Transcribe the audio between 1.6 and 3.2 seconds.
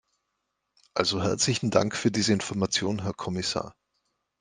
Dank für diese Information, Herr